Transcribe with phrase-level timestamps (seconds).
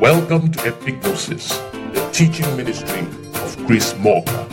[0.00, 1.50] Welcome to Epignosis,
[1.92, 3.00] the teaching ministry
[3.42, 4.48] of Chris Morgan.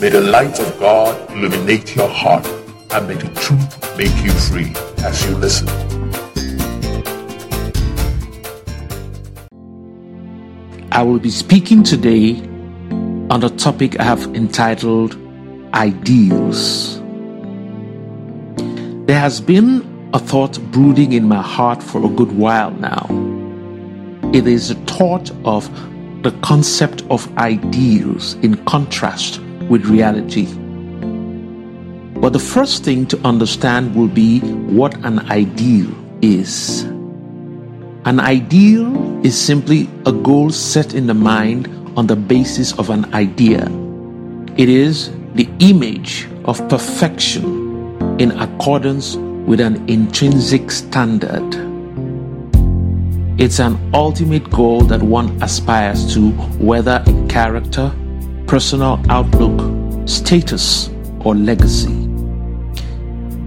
[0.00, 2.46] May the light of God illuminate your heart
[2.92, 4.72] and may the truth make you free
[5.04, 5.66] as you listen.
[10.92, 12.36] I will be speaking today
[13.30, 15.16] on the topic I have entitled
[15.74, 17.00] Ideals.
[19.08, 23.23] There has been a thought brooding in my heart for a good while now.
[24.34, 25.70] It is a thought of
[26.24, 29.38] the concept of ideals in contrast
[29.70, 30.46] with reality.
[32.18, 35.88] But the first thing to understand will be what an ideal
[36.20, 36.82] is.
[38.06, 43.14] An ideal is simply a goal set in the mind on the basis of an
[43.14, 43.68] idea.
[44.56, 51.63] It is the image of perfection in accordance with an intrinsic standard.
[53.36, 57.92] It's an ultimate goal that one aspires to, whether in character,
[58.46, 62.08] personal outlook, status, or legacy.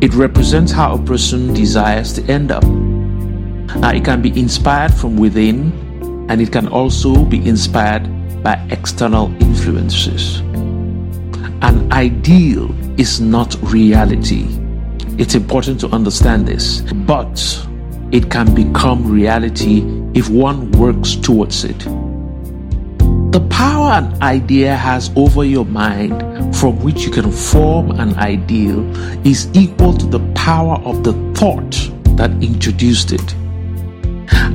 [0.00, 2.64] It represents how a person desires to end up.
[2.64, 5.70] Now, it can be inspired from within,
[6.30, 8.08] and it can also be inspired
[8.42, 10.40] by external influences.
[11.60, 14.46] An ideal is not reality.
[15.18, 17.66] It's important to understand this, but
[18.12, 19.82] it can become reality
[20.14, 21.78] if one works towards it.
[23.34, 28.80] The power an idea has over your mind from which you can form an ideal
[29.26, 33.34] is equal to the power of the thought that introduced it.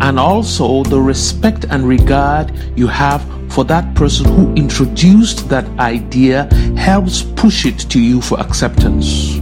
[0.00, 6.52] And also the respect and regard you have for that person who introduced that idea
[6.76, 9.36] helps push it to you for acceptance.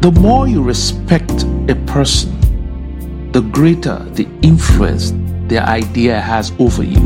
[0.00, 2.36] The more you respect a person,
[3.36, 5.12] the greater the influence
[5.46, 7.04] their idea has over you.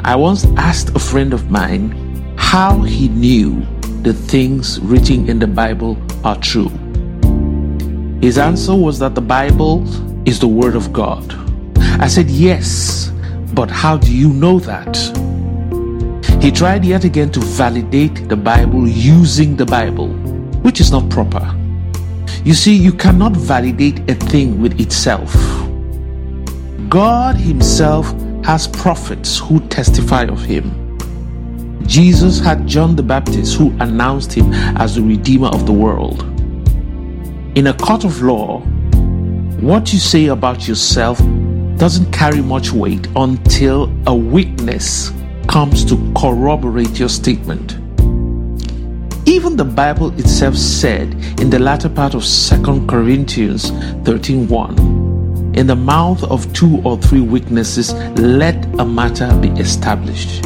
[0.00, 3.64] I once asked a friend of mine how he knew
[4.02, 6.70] the things written in the Bible are true.
[8.20, 9.84] His answer was that the Bible
[10.28, 11.32] is the Word of God.
[12.00, 13.12] I said, Yes,
[13.54, 14.96] but how do you know that?
[16.42, 20.08] He tried yet again to validate the Bible using the Bible,
[20.64, 21.54] which is not proper.
[22.44, 25.32] You see, you cannot validate a thing with itself.
[26.88, 28.12] God Himself
[28.44, 30.98] has prophets who testify of Him.
[31.86, 36.22] Jesus had John the Baptist who announced Him as the Redeemer of the world.
[37.56, 38.60] In a court of law,
[39.60, 41.18] what you say about yourself
[41.76, 45.12] doesn't carry much weight until a witness
[45.48, 47.78] comes to corroborate your statement.
[49.38, 53.70] Even the Bible itself said in the latter part of 2 Corinthians
[54.02, 60.42] 13:1, in the mouth of two or three witnesses let a matter be established.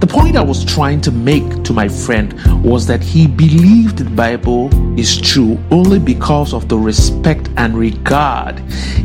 [0.00, 2.32] The point I was trying to make to my friend
[2.64, 8.60] was that he believed the Bible is true only because of the respect and regard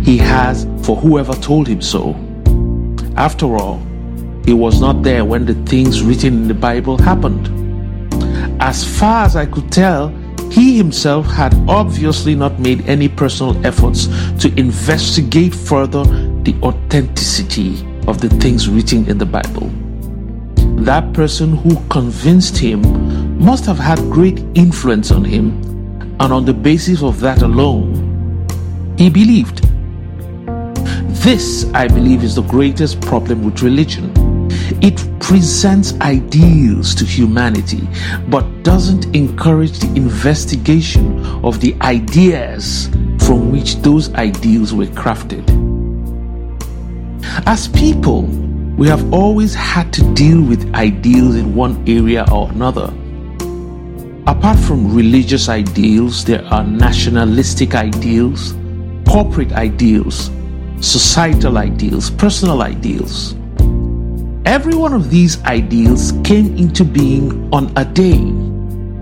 [0.05, 2.15] he has for whoever told him so.
[3.17, 3.81] After all,
[4.45, 7.64] he was not there when the things written in the Bible happened.
[8.59, 10.09] As far as I could tell,
[10.51, 14.07] he himself had obviously not made any personal efforts
[14.39, 16.03] to investigate further
[16.43, 19.71] the authenticity of the things written in the Bible
[20.85, 25.49] that person who convinced him must have had great influence on him,
[26.19, 28.45] and on the basis of that alone,
[28.97, 29.63] he believed.
[31.23, 34.13] This, I believe, is the greatest problem with religion.
[34.81, 37.87] It presents ideals to humanity,
[38.29, 42.89] but doesn't encourage the investigation of the ideas
[43.19, 45.43] from which those ideals were crafted.
[47.45, 48.23] As people,
[48.77, 52.93] we have always had to deal with ideals in one area or another.
[54.27, 58.55] Apart from religious ideals, there are nationalistic ideals,
[59.07, 60.31] corporate ideals,
[60.81, 63.35] societal ideals, personal ideals.
[64.45, 68.19] Every one of these ideals came into being on a day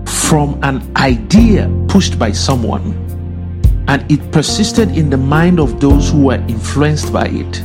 [0.06, 2.94] from an idea pushed by someone,
[3.86, 7.62] and it persisted in the mind of those who were influenced by it.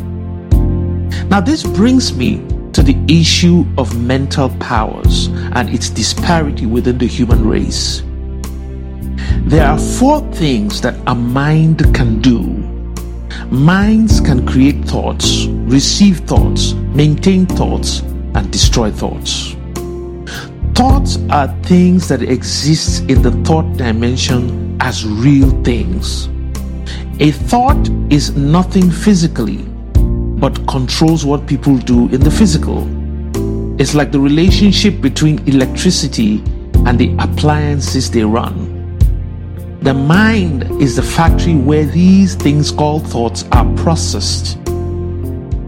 [1.30, 7.08] Now, this brings me to the issue of mental powers and its disparity within the
[7.08, 8.04] human race.
[9.48, 12.69] There are four things that a mind can do.
[13.52, 18.02] Minds can create thoughts, receive thoughts, maintain thoughts,
[18.36, 19.56] and destroy thoughts.
[20.76, 26.30] Thoughts are things that exist in the thought dimension as real things.
[27.20, 29.58] A thought is nothing physically,
[30.40, 32.88] but controls what people do in the physical.
[33.80, 36.42] It's like the relationship between electricity
[36.86, 38.79] and the appliances they run.
[39.82, 44.58] The mind is the factory where these things called thoughts are processed.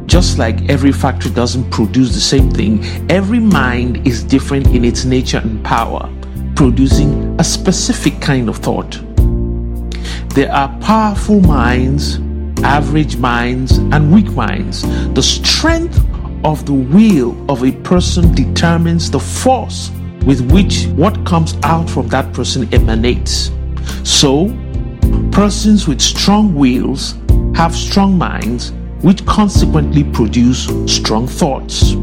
[0.06, 5.06] Just like every factory doesn't produce the same thing, every mind is different in its
[5.06, 6.10] nature and power,
[6.58, 9.02] producing a specific kind of thought.
[10.36, 12.20] There are powerful minds,
[12.66, 14.82] average minds, and weak minds.
[15.14, 15.98] The strength
[16.44, 19.90] of the will of a person determines the force
[20.26, 23.52] with which what comes out from that person emanates.
[24.04, 24.56] So,
[25.32, 27.16] persons with strong wills
[27.56, 31.96] have strong minds, which consequently produce strong thoughts.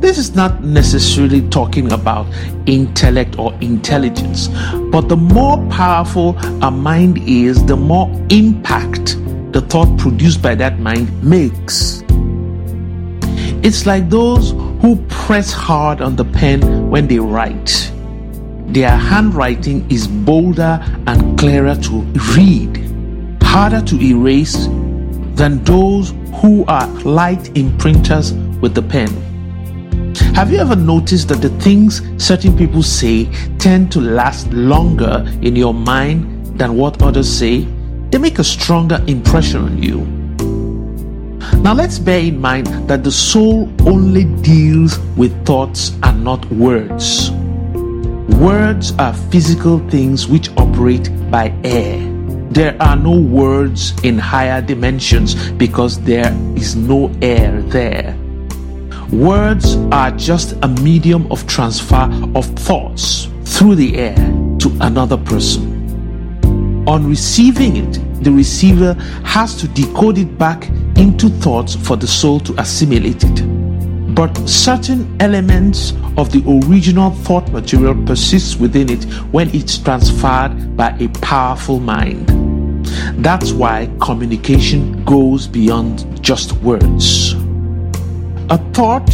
[0.00, 2.26] This is not necessarily talking about
[2.66, 4.48] intellect or intelligence,
[4.90, 9.16] but the more powerful a mind is, the more impact
[9.52, 12.02] the thought produced by that mind makes.
[13.62, 17.92] It's like those who press hard on the pen when they write
[18.72, 22.00] their handwriting is bolder and clearer to
[22.36, 22.76] read,
[23.42, 24.66] harder to erase
[25.34, 29.08] than those who are light imprinters with the pen.
[30.34, 33.24] Have you ever noticed that the things certain people say
[33.58, 37.62] tend to last longer in your mind than what others say?
[38.10, 40.06] They make a stronger impression on you.
[41.60, 47.30] Now let's bear in mind that the soul only deals with thoughts and not words.
[48.38, 51.98] Words are physical things which operate by air.
[52.50, 58.16] There are no words in higher dimensions because there is no air there.
[59.12, 64.16] Words are just a medium of transfer of thoughts through the air
[64.58, 66.84] to another person.
[66.88, 68.94] On receiving it, the receiver
[69.24, 73.59] has to decode it back into thoughts for the soul to assimilate it
[74.20, 79.02] but certain elements of the original thought material persist within it
[79.32, 82.28] when it's transferred by a powerful mind.
[83.24, 87.32] That's why communication goes beyond just words.
[88.50, 89.08] A thought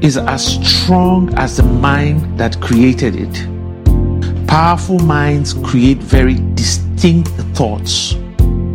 [0.00, 4.46] is as strong as the mind that created it.
[4.46, 8.14] Powerful minds create very distinct thoughts.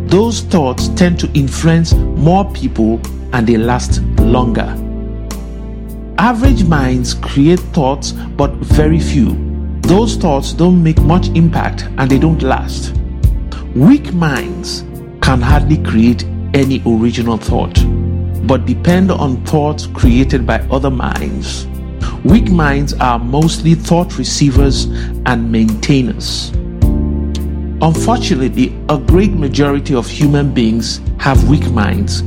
[0.04, 3.00] Those thoughts tend to influence more people
[3.32, 4.81] and they last longer.
[6.22, 9.36] Average minds create thoughts, but very few.
[9.80, 12.94] Those thoughts don't make much impact and they don't last.
[13.74, 14.82] Weak minds
[15.20, 16.22] can hardly create
[16.54, 17.74] any original thought,
[18.46, 21.66] but depend on thoughts created by other minds.
[22.22, 24.84] Weak minds are mostly thought receivers
[25.26, 26.50] and maintainers.
[27.82, 32.22] Unfortunately, a great majority of human beings have weak minds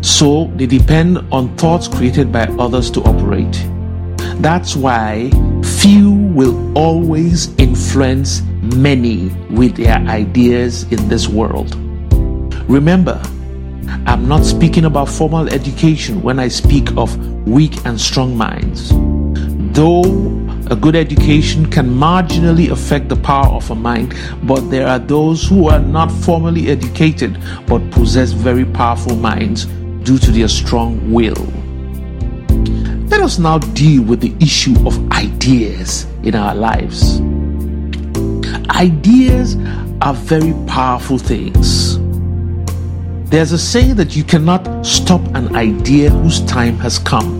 [0.00, 3.66] so they depend on thoughts created by others to operate.
[4.40, 5.30] That's why
[5.80, 8.42] few will always influence
[8.76, 11.74] many with their ideas in this world.
[12.68, 13.20] Remember,
[14.06, 17.16] I'm not speaking about formal education when I speak of
[17.46, 18.92] weak and strong minds.
[19.74, 20.02] Though
[20.70, 24.14] a good education can marginally affect the power of a mind,
[24.44, 27.36] but there are those who are not formally educated
[27.66, 29.66] but possess very powerful minds
[30.02, 31.46] due to their strong will.
[33.08, 37.20] Let us now deal with the issue of ideas in our lives.
[38.70, 39.56] Ideas
[40.00, 41.98] are very powerful things.
[43.30, 47.38] There's a saying that you cannot stop an idea whose time has come.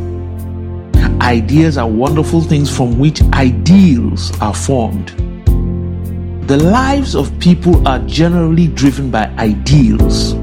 [1.20, 5.08] Ideas are wonderful things from which ideals are formed.
[6.48, 10.34] The lives of people are generally driven by ideals.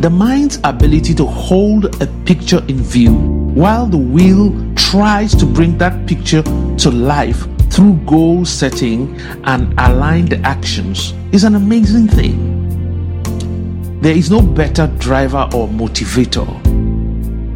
[0.00, 3.12] The mind's ability to hold a picture in view
[3.54, 10.34] while the will tries to bring that picture to life through goal setting and aligned
[10.44, 14.00] actions is an amazing thing.
[14.00, 16.46] There is no better driver or motivator.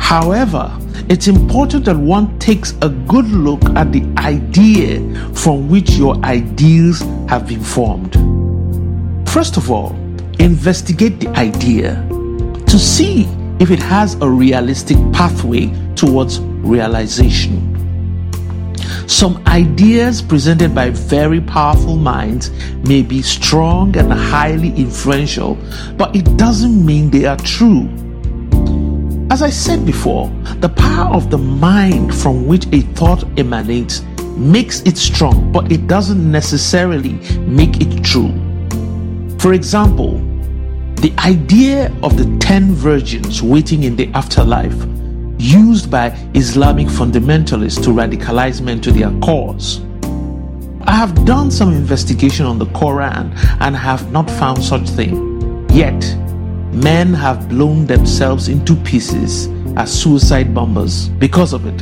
[0.01, 0.75] However,
[1.09, 5.01] it's important that one takes a good look at the idea
[5.35, 8.15] from which your ideals have been formed.
[9.29, 9.97] First of all,
[10.39, 12.08] investigate the idea
[12.69, 13.25] to see
[13.61, 17.75] if it has a realistic pathway towards realization.
[19.09, 22.51] Some ideas presented by very powerful minds
[22.87, 25.57] may be strong and highly influential,
[25.97, 27.89] but it doesn't mean they are true.
[29.31, 30.29] As I said before,
[30.61, 34.03] the power of the mind from which a thought emanates
[34.37, 38.33] makes it strong, but it doesn't necessarily make it true.
[39.39, 40.21] For example,
[41.01, 44.75] The idea of the ten virgins waiting in the afterlife,
[45.39, 49.81] used by Islamic fundamentalists to radicalize men to their cause.
[50.89, 55.65] I have done some investigation on the Quran and have not found such thing.
[55.71, 56.01] Yet,
[56.73, 61.79] men have blown themselves into pieces as suicide bombers because of it.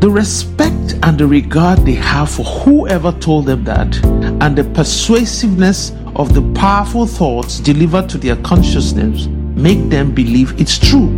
[0.00, 3.94] The respect and the regard they have for whoever told them that,
[4.40, 10.78] and the persuasiveness of the powerful thoughts delivered to their consciousness make them believe it's
[10.78, 11.08] true.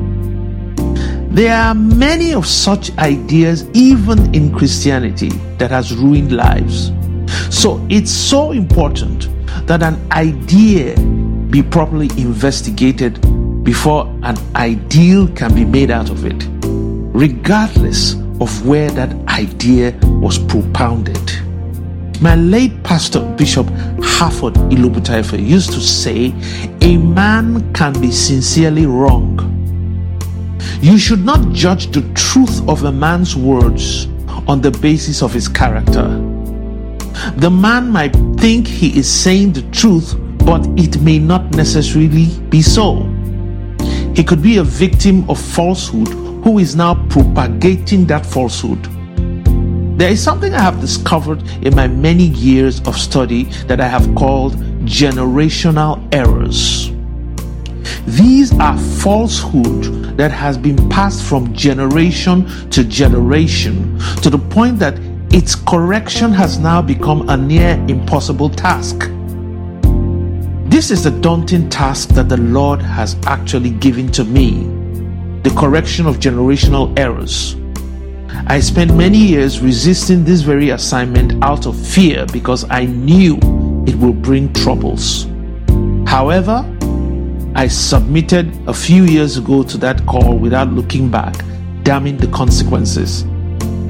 [1.28, 6.92] There are many of such ideas, even in Christianity, that has ruined lives.
[7.50, 9.28] So it's so important
[9.66, 10.96] that an idea
[11.50, 13.20] be properly investigated
[13.64, 16.46] before an ideal can be made out of it,
[17.12, 21.41] regardless of where that idea was propounded.
[22.20, 23.66] My late pastor, Bishop
[24.02, 26.32] Halford Ilubutaifa, used to say,
[26.80, 29.38] A man can be sincerely wrong.
[30.80, 34.06] You should not judge the truth of a man's words
[34.46, 36.08] on the basis of his character.
[37.36, 42.62] The man might think he is saying the truth, but it may not necessarily be
[42.62, 43.02] so.
[44.14, 46.08] He could be a victim of falsehood
[46.44, 48.88] who is now propagating that falsehood.
[50.02, 54.12] There is something I have discovered in my many years of study that I have
[54.16, 56.90] called generational errors.
[58.04, 64.98] These are falsehood that has been passed from generation to generation to the point that
[65.32, 69.08] its correction has now become a near impossible task.
[70.68, 74.64] This is the daunting task that the Lord has actually given to me
[75.44, 77.54] the correction of generational errors.
[78.46, 83.36] I spent many years resisting this very assignment out of fear because I knew
[83.86, 85.26] it will bring troubles.
[86.06, 86.64] However,
[87.54, 91.34] I submitted a few years ago to that call without looking back,
[91.82, 93.24] damning the consequences,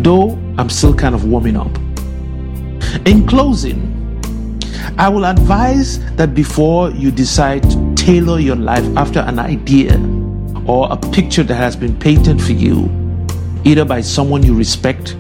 [0.03, 1.75] though I'm still kind of warming up.
[3.07, 3.89] In closing,
[4.99, 9.97] I will advise that before you decide to tailor your life after an idea
[10.67, 13.02] or a picture that has been painted for you,
[13.65, 15.17] either by someone you respect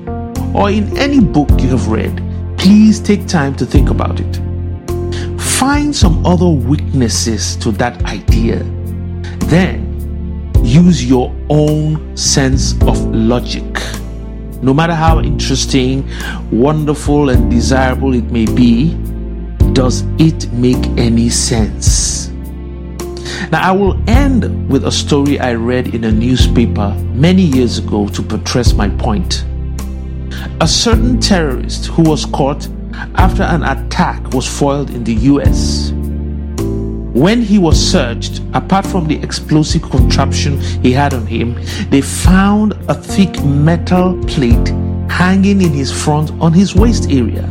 [0.54, 2.16] or in any book you have read,
[2.58, 5.40] please take time to think about it.
[5.40, 8.58] Find some other weaknesses to that idea.
[9.46, 13.64] Then use your own sense of logic.
[14.62, 16.08] No matter how interesting,
[16.50, 18.94] wonderful, and desirable it may be,
[19.72, 22.31] does it make any sense?
[23.50, 28.08] Now, I will end with a story I read in a newspaper many years ago
[28.08, 29.44] to buttress my point.
[30.60, 32.68] A certain terrorist who was caught
[33.16, 35.92] after an attack was foiled in the US.
[37.14, 41.54] When he was searched, apart from the explosive contraption he had on him,
[41.90, 44.68] they found a thick metal plate
[45.10, 47.46] hanging in his front on his waist area.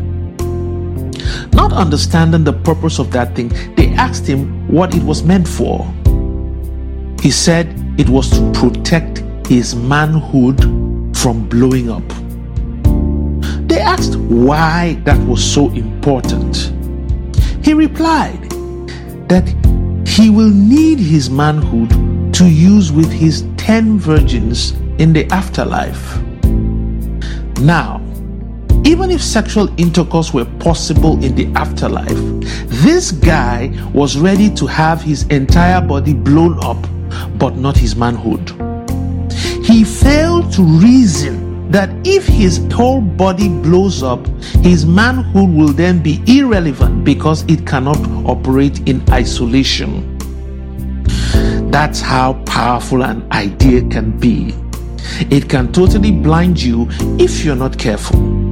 [1.54, 5.86] Not understanding the purpose of that thing, they asked him what it was meant for.
[7.22, 7.68] He said
[8.00, 10.62] it was to protect his manhood
[11.18, 12.08] from blowing up.
[13.68, 16.74] They asked why that was so important.
[17.64, 18.50] He replied
[19.28, 19.48] that
[20.08, 21.90] he will need his manhood
[22.34, 26.22] to use with his ten virgins in the afterlife.
[27.60, 28.02] Now,
[28.84, 32.18] even if sexual intercourse were possible in the afterlife,
[32.84, 36.78] this guy was ready to have his entire body blown up,
[37.38, 38.50] but not his manhood.
[39.64, 44.26] He failed to reason that if his whole body blows up,
[44.64, 50.18] his manhood will then be irrelevant because it cannot operate in isolation.
[51.70, 54.54] That's how powerful an idea can be.
[55.30, 56.88] It can totally blind you
[57.20, 58.51] if you're not careful.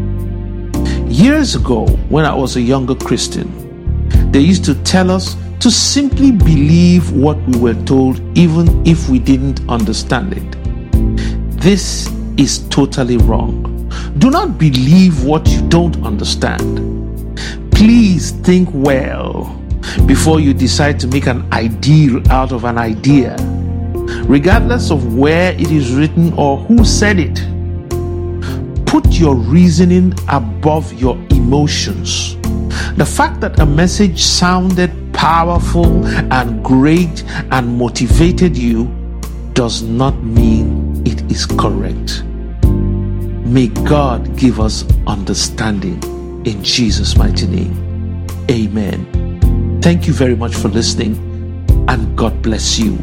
[1.20, 6.32] Years ago, when I was a younger Christian, they used to tell us to simply
[6.32, 11.60] believe what we were told, even if we didn't understand it.
[11.60, 13.92] This is totally wrong.
[14.18, 17.38] Do not believe what you don't understand.
[17.74, 19.62] Please think well
[20.06, 23.36] before you decide to make an ideal out of an idea,
[24.26, 27.49] regardless of where it is written or who said it.
[28.90, 32.36] Put your reasoning above your emotions.
[32.98, 38.86] The fact that a message sounded powerful and great and motivated you
[39.54, 42.24] does not mean it is correct.
[43.46, 46.02] May God give us understanding
[46.48, 48.26] in Jesus' mighty name.
[48.50, 49.80] Amen.
[49.84, 51.14] Thank you very much for listening.
[51.88, 52.98] And God bless you.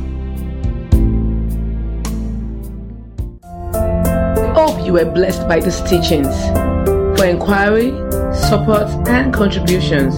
[4.96, 6.34] Were blessed by these teachings.
[7.18, 7.90] For inquiry,
[8.48, 10.16] support, and contributions,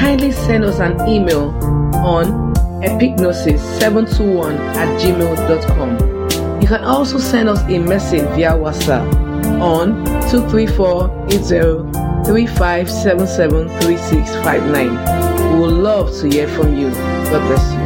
[0.00, 1.50] kindly send us an email
[1.96, 6.60] on epignosis721 at gmail.com.
[6.62, 9.06] You can also send us a message via WhatsApp
[9.60, 11.26] on 234
[15.52, 16.90] We would love to hear from you.
[16.90, 17.77] God bless you.